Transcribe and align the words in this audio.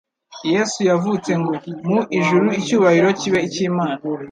Yesu 0.53 0.79
yavutse 0.89 1.31
ngo:" 1.41 1.53
Mu 1.89 1.99
ijuru 2.19 2.45
icyubahiro 2.59 3.09
kibe 3.19 3.39
icy'Imana, 3.47 4.01